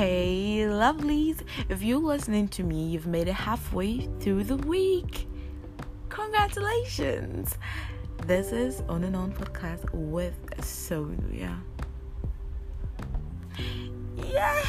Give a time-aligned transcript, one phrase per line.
[0.00, 5.28] Hey, lovelies, if you're listening to me, you've made it halfway through the week.
[6.08, 7.58] Congratulations!
[8.26, 11.60] This is On and On Podcast with Sonia.
[14.26, 14.64] Yeah,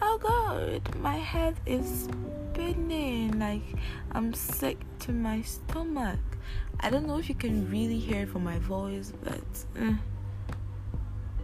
[0.00, 2.08] oh god, my head is
[2.52, 3.64] spinning like
[4.12, 6.20] I'm sick to my stomach.
[6.78, 9.42] I don't know if you can really hear it from my voice, but
[9.74, 9.98] mm,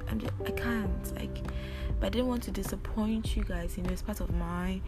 [0.09, 1.39] I'm just, I can't like
[2.01, 3.77] but I didn't want to disappoint you guys.
[3.77, 4.81] You know, it's part of my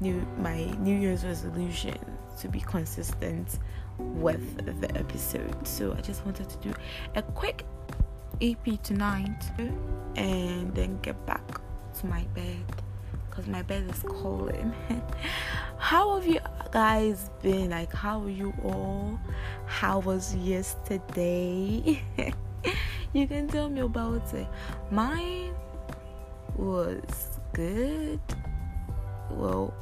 [0.00, 1.98] new my New Year's resolution
[2.40, 3.58] to be consistent
[3.98, 5.66] with the episode.
[5.66, 6.74] So I just wanted to do
[7.14, 7.64] a quick
[8.40, 9.44] EP tonight
[10.16, 11.60] and then get back
[11.98, 12.64] to my bed
[13.28, 14.72] because my bed is calling.
[15.78, 16.40] how have you
[16.72, 17.70] guys been?
[17.70, 19.20] Like, how are you all?
[19.66, 22.02] How was yesterday?
[23.12, 24.46] you can tell me about it.
[24.90, 25.49] Mine
[26.60, 28.20] was good.
[29.30, 29.74] Well,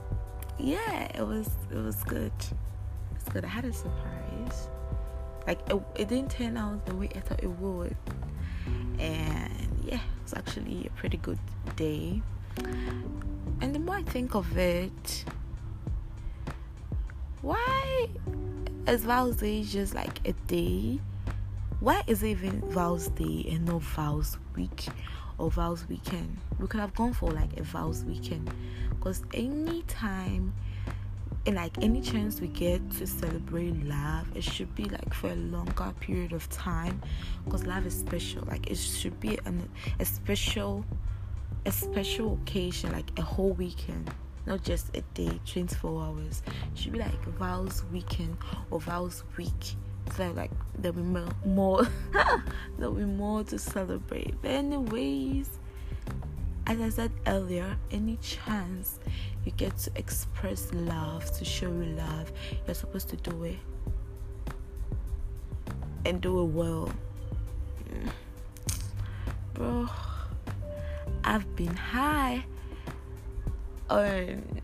[0.58, 2.32] yeah, it was it was good.
[3.14, 3.44] It's good.
[3.44, 4.68] I had a surprise.
[5.46, 7.96] Like it, it didn't turn out the way I thought it would,
[8.98, 11.38] and yeah, it was actually a pretty good
[11.76, 12.22] day.
[13.60, 15.24] And the more I think of it,
[17.42, 18.08] why
[18.86, 21.00] is Val's Day just like a day?
[21.80, 24.86] Why is it even Val's Day and not Val's Week?
[25.38, 26.36] Or Val's weekend.
[26.58, 28.50] We could have gone for like a Val's weekend
[28.90, 30.52] because anytime
[31.46, 35.36] and like any chance we get to celebrate love, it should be like for a
[35.36, 37.00] longer period of time
[37.44, 38.42] because love is special.
[38.46, 39.68] Like it should be an,
[40.00, 40.84] a special,
[41.64, 44.10] a special occasion, like a whole weekend
[44.46, 46.42] not just a day, 24 hours.
[46.72, 48.38] It should be like Val's weekend
[48.70, 49.76] or Val's week
[50.16, 51.88] so like there'll be more, more
[52.78, 54.34] there'll be more to celebrate.
[54.40, 55.50] But anyways,
[56.66, 59.00] as I said earlier, any chance
[59.44, 62.32] you get to express love, to show you love,
[62.66, 63.58] you're supposed to do it.
[66.04, 66.92] And do it well.
[67.90, 68.10] Mm.
[69.54, 69.88] Bro,
[71.24, 72.44] I've been high
[73.90, 74.60] on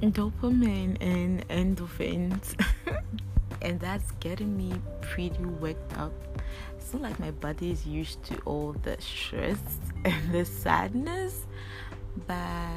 [0.00, 2.54] dopamine and endorphins.
[3.62, 6.12] and that's getting me pretty worked up.
[6.76, 9.58] It's not like my body is used to all the stress
[10.04, 11.46] and the sadness,
[12.26, 12.68] but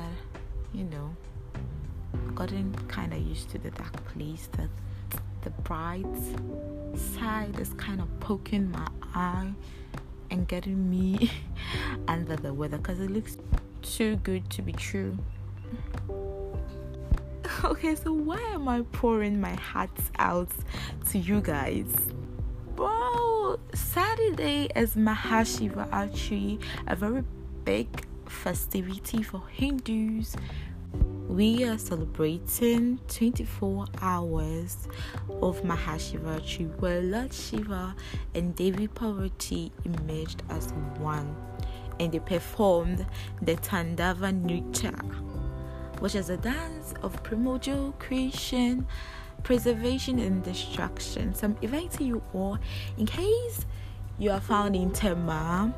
[0.73, 1.15] you know,
[2.35, 4.47] gotten kind of used to the dark place.
[4.53, 4.69] That
[5.41, 6.05] the bright
[6.95, 9.51] side is kind of poking my eye
[10.31, 11.31] and getting me
[12.07, 13.37] under the weather because it looks
[13.81, 15.17] too good to be true.
[17.63, 20.49] okay, so why am I pouring my heart out
[21.11, 21.87] to you guys?
[22.75, 27.23] Bro, Saturday is Mahashivaratri, a very
[27.63, 27.87] big
[28.27, 30.35] festivity for Hindus.
[31.27, 34.87] We are celebrating 24 hours
[35.29, 37.95] of Mahashivaratri, where Lord Shiva
[38.33, 41.35] and Devi Parvati emerged as one
[41.99, 43.05] and they performed
[43.41, 45.34] the Tandava Nritya
[45.99, 48.85] which is a dance of primordial creation,
[49.43, 51.33] preservation, and destruction.
[51.33, 52.57] So I'm inviting you all,
[52.97, 53.65] in case
[54.17, 55.73] you are found in Tema,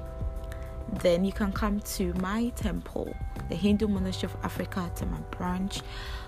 [1.02, 3.16] then you can come to my temple,
[3.50, 5.82] the Hindu Monastery of Africa, Tema branch,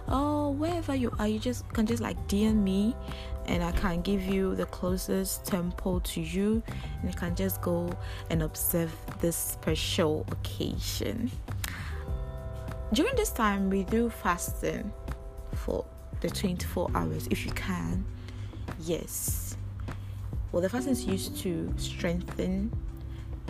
[0.08, 1.28] or wherever you are.
[1.28, 2.96] You just can just like DM me,
[3.46, 6.62] and I can give you the closest temple to you,
[7.02, 7.90] and you can just go
[8.30, 11.32] and observe this special occasion
[12.94, 14.92] during this time we do fasting
[15.54, 15.86] for
[16.22, 18.06] the 24 hours if you can.
[18.80, 19.58] Yes.
[20.52, 22.72] Well the fasting is used to strengthen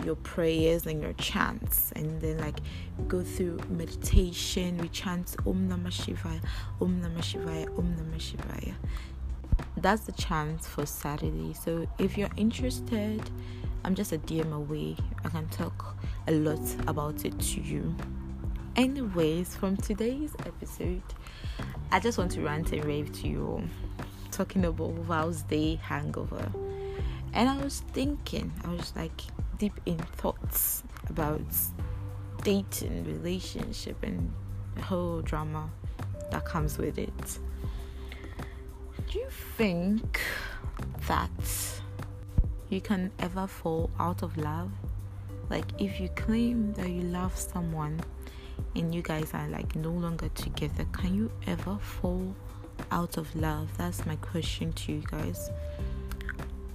[0.04, 2.60] your prayers and your chants and then like
[3.08, 4.78] go through meditation.
[4.78, 6.42] We chant om namah shivaya
[6.80, 8.74] om namah shivaya om namah shivaya.
[9.78, 11.54] That's the chant for saturday.
[11.54, 13.22] So if you're interested
[13.82, 14.96] i'm just a dm away.
[15.24, 15.96] I can talk
[16.28, 17.96] a lot about it to you
[18.76, 21.02] Anyways, from today's episode,
[21.90, 23.68] I just want to rant and rave to you
[24.30, 26.50] talking about Val's Day hangover.
[27.32, 29.22] And I was thinking, I was like
[29.58, 31.42] deep in thoughts about
[32.42, 34.32] dating, relationship, and
[34.76, 35.68] the whole drama
[36.30, 37.38] that comes with it.
[39.10, 40.20] Do you think
[41.08, 41.80] that
[42.68, 44.70] you can ever fall out of love?
[45.50, 48.00] Like, if you claim that you love someone
[48.74, 52.34] and you guys are like no longer together, can you ever fall
[52.90, 53.68] out of love?
[53.76, 55.50] That's my question to you guys.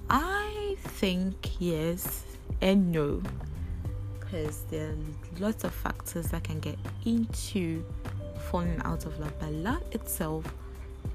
[0.08, 2.24] I think yes
[2.60, 3.22] and no.
[4.18, 4.96] because there are
[5.38, 7.84] lots of factors that can get into
[8.50, 10.44] falling out of love, but love itself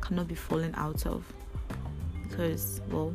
[0.01, 1.23] cannot be fallen out of
[2.23, 3.13] because, well,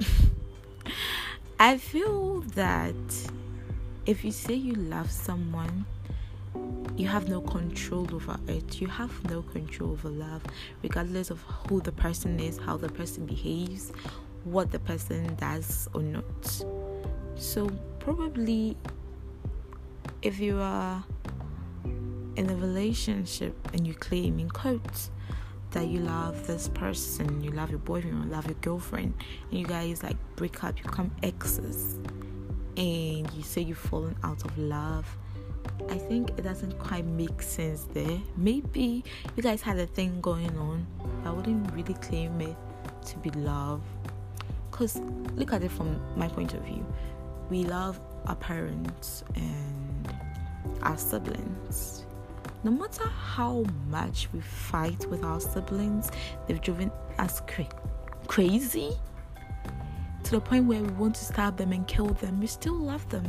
[1.60, 2.94] I feel that
[4.06, 5.86] if you say you love someone,
[6.96, 8.80] you have no control over it.
[8.80, 10.42] You have no control over love,
[10.82, 13.92] regardless of who the person is, how the person behaves,
[14.44, 16.64] what the person does or not.
[17.34, 18.76] So, probably
[20.22, 21.04] if you are
[22.36, 25.10] in a relationship and you claim in quotes
[25.72, 29.12] that you love this person, you love your boyfriend, you love your girlfriend,
[29.50, 31.98] and you guys like break up, you become exes,
[32.76, 35.16] and you say you've fallen out of love.
[35.88, 38.18] I think it doesn't quite make sense there.
[38.36, 39.04] Maybe
[39.36, 40.86] you guys had a thing going on,
[41.24, 42.56] I wouldn't really claim it
[43.06, 43.82] to be love.
[44.70, 44.96] Because
[45.34, 46.84] look at it from my point of view.
[47.50, 50.14] We love our parents and
[50.82, 52.06] our siblings
[52.66, 56.10] no matter how much we fight with our siblings,
[56.46, 57.68] they've driven us cra-
[58.26, 58.90] crazy
[60.24, 62.40] to the point where we want to stab them and kill them.
[62.40, 63.24] We still love them.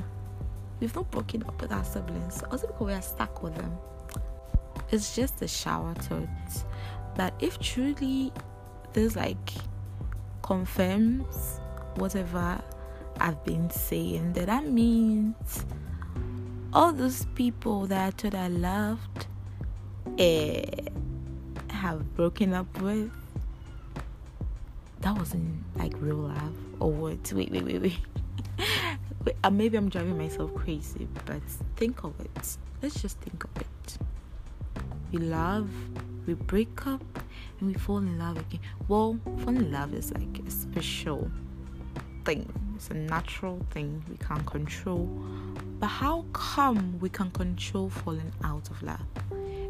[0.80, 3.78] We've not broken up with our siblings, also because we are stuck with them.
[4.92, 6.28] It's just a shower thought.
[7.16, 8.32] that if truly
[8.94, 9.52] this like
[10.44, 11.60] confirms
[11.96, 12.62] whatever
[13.20, 15.66] I've been saying, then that means
[16.72, 19.28] all those people that I thought I loved
[20.20, 23.12] uh, have broken up with,
[25.02, 27.34] that wasn't like real love or what?
[27.34, 27.98] Wait, wait, wait, wait.
[29.44, 31.42] Uh, maybe I'm driving myself crazy, but
[31.76, 32.58] think of it.
[32.82, 33.98] Let's just think of it.
[35.12, 35.70] We love,
[36.26, 37.02] we break up,
[37.60, 38.60] and we fall in love again.
[38.88, 41.32] Well, falling in love is like a special
[42.26, 45.08] thing, it's a natural thing we can't control
[45.80, 49.06] but how come we can control falling out of love?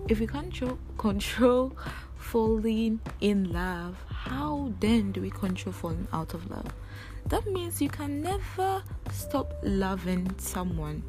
[0.08, 1.74] If we can't control control
[2.16, 6.74] falling in love, how then do we control falling out of love?
[7.30, 8.82] That means you can never
[9.12, 11.04] stop loving someone.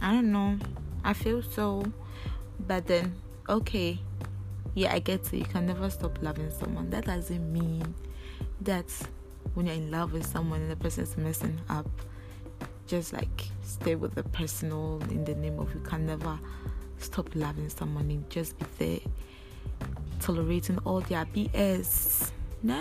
[0.00, 0.58] I don't know.
[1.04, 1.84] I feel so.
[2.66, 3.14] But then,
[3.48, 4.00] okay,
[4.74, 5.38] yeah, I get it.
[5.38, 6.90] You can never stop loving someone.
[6.90, 7.94] That doesn't mean
[8.62, 8.86] that
[9.54, 11.88] when you're in love with someone and the person's messing up,
[12.88, 16.38] just like stay with the personal in the name of you can never
[16.98, 18.98] stop loving someone and just be there
[20.20, 22.32] tolerating all their BS.
[22.64, 22.80] No,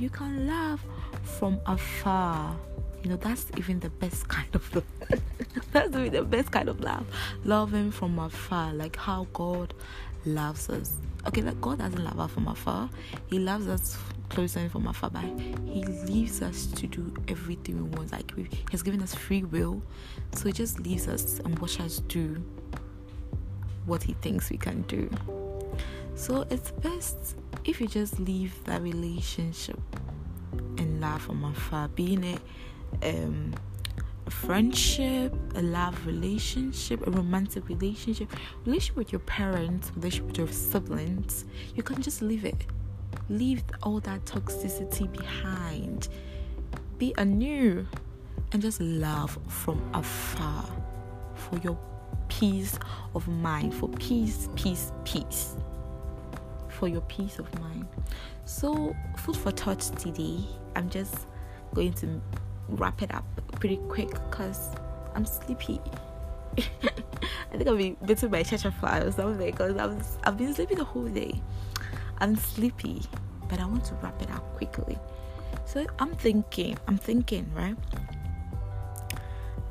[0.00, 0.84] you can love
[1.22, 2.56] from afar.
[3.04, 4.84] You know, that's even the best kind of love.
[5.72, 7.06] that's even the best kind of love.
[7.44, 9.72] Loving from afar, like how God
[10.26, 10.94] loves us.
[11.28, 12.90] Okay, like God doesn't love us from afar,
[13.28, 13.96] He loves us
[14.30, 15.24] closer and from afar, but
[15.64, 18.10] He leaves us to do everything we want.
[18.10, 19.80] Like we, He's given us free will,
[20.32, 22.42] so He just leaves us and watch us do
[23.86, 25.08] what He thinks we can do.
[26.16, 29.80] So it's best if you just leave that relationship
[30.78, 32.40] and love from afar, being it
[33.02, 33.54] um,
[34.26, 38.30] a friendship, a love relationship, a romantic relationship,
[38.64, 41.44] relationship with your parents, relationship with your siblings.
[41.74, 42.66] You can just leave it
[43.28, 46.08] Leave all that toxicity behind.
[46.98, 47.86] Be anew
[48.52, 50.64] and just love from afar
[51.34, 51.78] for your
[52.28, 52.78] peace
[53.14, 55.56] of mind, for peace, peace, peace.
[56.78, 57.86] For your peace of mind.
[58.44, 60.44] So, food for thought today.
[60.76, 61.26] I'm just
[61.72, 62.20] going to
[62.68, 63.24] wrap it up
[63.60, 64.70] pretty quick because
[65.14, 65.80] I'm sleepy.
[66.58, 70.52] I think I'll be bitten by tsetse fly or something because I was I've been
[70.52, 71.40] sleeping the whole day.
[72.18, 73.02] I'm sleepy,
[73.48, 74.98] but I want to wrap it up quickly.
[75.64, 77.76] So I'm thinking, I'm thinking, right?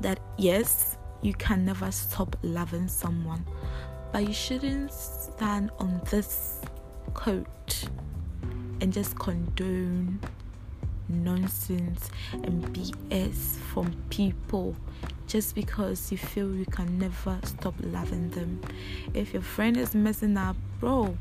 [0.00, 3.44] That yes, you can never stop loving someone,
[4.12, 6.60] but you shouldn't stand on this
[7.12, 7.88] quote
[8.80, 10.20] and just condone
[11.08, 14.74] nonsense and BS from people
[15.26, 18.60] just because you feel you can never stop loving them.
[19.14, 21.16] If your friend is messing up, bro,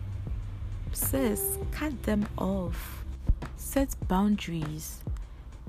[0.92, 3.04] sis, cut them off.
[3.56, 5.02] Set boundaries.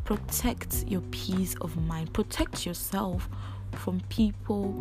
[0.04, 2.12] Protect your peace of mind.
[2.12, 3.28] Protect yourself
[3.72, 4.72] from people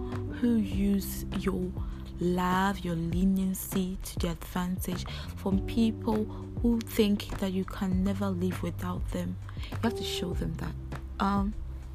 [0.42, 1.72] who use your
[2.20, 5.06] love, your leniency to the advantage,
[5.36, 6.26] from people
[6.62, 9.36] who think that you can never live without them.
[9.72, 11.00] You have to show them that.
[11.20, 11.54] Um,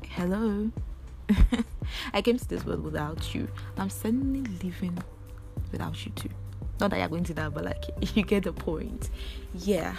[0.08, 0.70] hello.
[2.12, 3.48] I came to this world without you.
[3.76, 4.98] I'm suddenly living
[5.72, 6.30] without you too.
[6.80, 7.84] Not that you're going to that, but like
[8.16, 9.10] you get the point.
[9.54, 9.94] Yeah.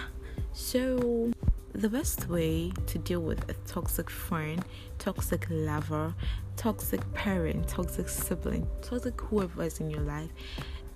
[0.54, 1.32] So
[1.74, 4.64] the best way to deal with a toxic friend,
[4.98, 6.14] toxic lover,
[6.56, 10.30] toxic parent, toxic sibling, toxic whoever is in your life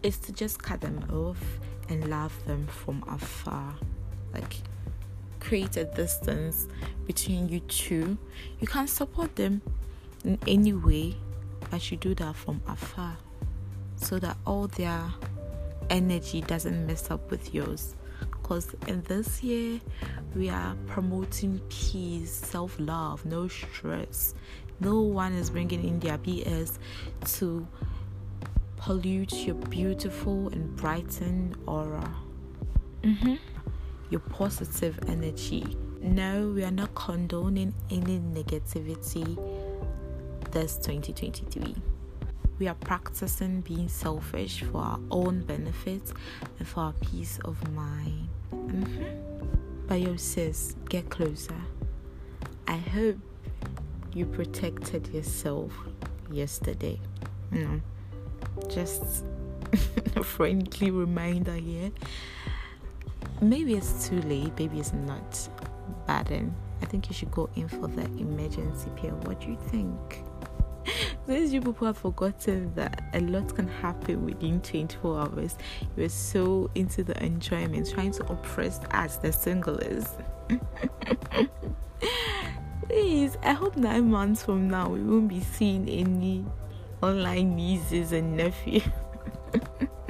[0.02, 1.42] is to just cut them off
[1.90, 3.76] and love them from afar.
[4.34, 4.56] Like,
[5.40, 6.68] create a distance
[7.06, 8.18] between you two.
[8.60, 9.62] You can support them
[10.26, 11.16] in any way,
[11.70, 13.18] but you do that from afar
[13.96, 15.04] so that all their
[15.90, 17.96] energy doesn't mess up with yours
[18.44, 19.80] because in this year
[20.36, 24.36] we are promoting peace self-love no stress.
[24.82, 26.78] No one is bringing in their bs
[27.38, 27.66] to
[28.76, 32.14] pollute your beautiful and brightened aura.
[33.02, 33.36] Mm-hmm.
[34.10, 35.78] your positive energy.
[36.02, 39.26] No we are not condoning any negativity
[40.52, 41.76] this 2023
[42.64, 46.02] we are practicing being selfish for our own benefit
[46.60, 48.30] and for our peace of mind.
[48.54, 49.04] Mm-hmm.
[49.86, 51.60] But sis, get closer.
[52.66, 53.18] I hope
[54.14, 55.74] you protected yourself
[56.32, 57.02] yesterday.
[57.52, 57.82] You know,
[58.70, 59.26] just
[60.16, 61.92] a friendly reminder here.
[63.42, 65.50] Maybe it's too late, maybe it's not.
[66.08, 69.20] But then I think you should go in for the emergency pill.
[69.26, 70.24] What do you think?
[71.26, 75.58] These people have forgotten that a lot can happen within 24 hours.
[75.96, 80.06] You're so into the enjoyment, trying to oppress us, the singlers.
[82.90, 86.46] Please, I hope nine months from now we won't be seeing any
[87.02, 88.84] online nieces and nephews.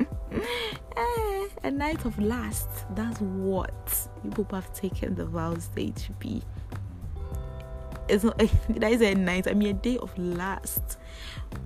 [0.97, 2.69] eh, a night of last.
[2.95, 6.41] That's what you people have taken the Val's day to be
[8.07, 9.47] it's not did I night?
[9.47, 10.97] I mean a day of last.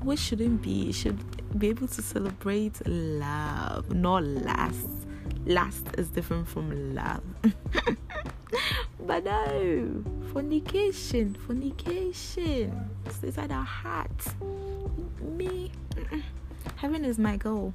[0.02, 0.92] What shouldn't be?
[0.92, 4.88] Should be able to celebrate love, not last.
[5.46, 7.24] Last is different from love.
[9.00, 10.04] but no,
[10.34, 12.90] fornication, fornication.
[13.06, 14.28] It's inside our heart.
[15.22, 15.72] Me,
[16.76, 17.74] heaven is my goal.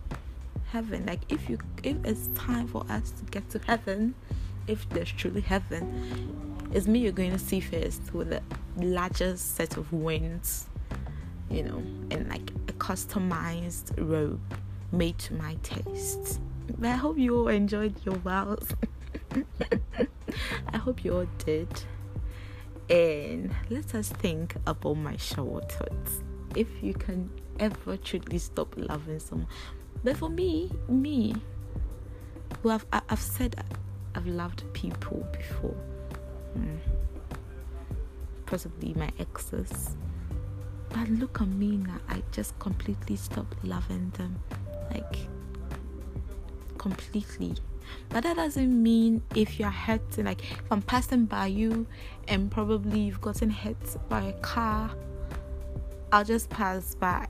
[0.71, 4.15] Heaven, like if you, if it's time for us to get to heaven,
[4.67, 8.43] if there's truly heaven, it's me you're going to see first with the
[8.77, 10.67] largest set of wings,
[11.51, 14.41] you know, and like a customized robe
[14.91, 16.41] made to my taste.
[16.83, 18.69] I hope you all enjoyed your Val's.
[20.73, 21.69] I hope you all did.
[22.89, 26.23] And let us think about my shower thoughts.
[26.57, 29.49] If you can ever truly stop loving someone.
[30.03, 31.35] But for me, me,
[32.63, 33.63] who I've, I've said
[34.15, 35.77] I've loved people before
[36.57, 36.79] mm,
[38.47, 39.97] possibly my exes.
[40.91, 44.39] But look at me now, I just completely stopped loving them.
[44.91, 45.17] Like,
[46.77, 47.55] completely.
[48.09, 51.87] But that doesn't mean if you're hurting, like if I'm passing by you
[52.29, 54.91] and probably you've gotten hit by a car,
[56.13, 57.27] I'll just pass by.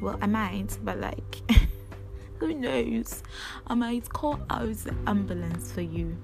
[0.00, 1.42] Well, I might, but like,
[2.38, 3.22] who knows?
[3.66, 6.16] I might call out the ambulance for you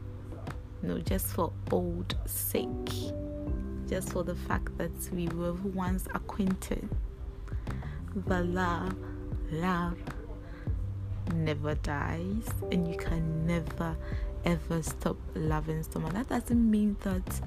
[0.82, 3.12] no, just for old sake,
[3.88, 6.88] just for the fact that we were once acquainted.
[8.14, 8.94] But love,
[9.50, 9.99] love
[11.35, 13.97] never dies, and you can never
[14.44, 16.14] ever stop loving someone.
[16.14, 17.40] That doesn't mean that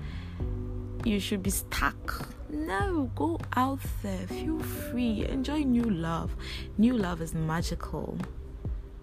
[1.06, 2.28] you should be stuck.
[2.50, 6.36] No, go out there, feel free, enjoy new love.
[6.78, 8.18] New love is magical.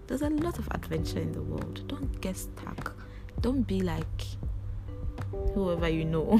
[0.05, 1.87] There's a lot of adventure in the world.
[1.87, 2.98] Don't get stuck
[3.41, 4.05] don't be like
[5.53, 6.39] whoever you know.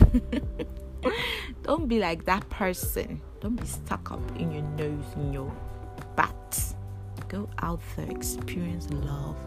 [1.64, 3.22] don't be like that person.
[3.40, 5.52] Don't be stuck up in your nose in your
[6.16, 6.74] butt.
[7.28, 9.38] Go out there, experience love,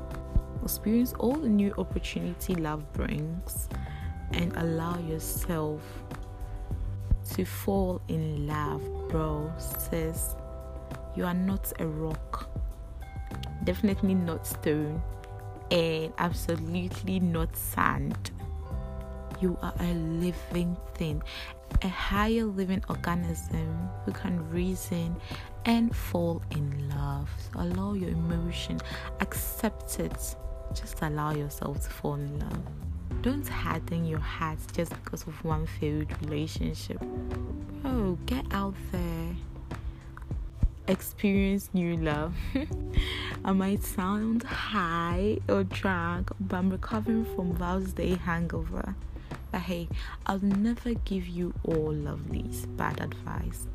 [0.63, 3.69] experience all the new opportunity love brings,
[4.33, 5.83] and allow yourself
[7.35, 9.53] to fall in love, bro.
[9.59, 10.37] Says
[11.17, 12.49] you are not a rock,
[13.65, 15.03] definitely not stone
[15.73, 18.31] and absolutely not sand.
[19.41, 21.23] You are a living thing,
[21.83, 25.17] a higher living organism who can reason
[25.65, 27.31] and fall in love.
[27.39, 28.81] So allow your emotion,
[29.21, 30.37] accept it.
[30.75, 32.63] Just allow yourself to fall in love.
[33.23, 37.03] Don't harden your heart just because of one failed relationship.
[37.85, 39.35] Oh, get out there
[40.89, 42.35] experience new love.
[43.45, 48.95] I might sound high or drunk, but I'm recovering from Val's Day hangover.
[49.51, 49.89] But hey,
[50.27, 53.67] I'll never give you all lovelies bad advice.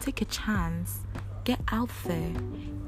[0.00, 1.00] Take a chance,
[1.44, 2.32] get out there,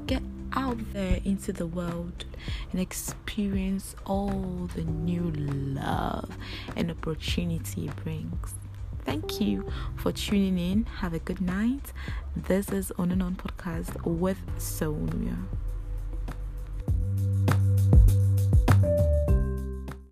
[0.07, 2.25] get out there into the world
[2.71, 6.37] and experience all the new love
[6.75, 8.53] and opportunity it brings.
[9.09, 10.85] Thank you for tuning in.
[10.99, 11.93] Have a good night.
[12.35, 15.35] This is On and On Podcast with Sonia.